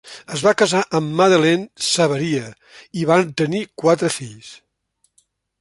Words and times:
Es 0.35 0.43
va 0.45 0.53
casar 0.61 0.79
amb 0.99 1.11
Madeleine 1.19 1.67
G. 1.67 1.83
Savaria 1.89 2.49
i 3.03 3.07
van 3.13 3.31
tenir 3.43 3.63
quatre 3.83 4.15
fills. 4.21 4.53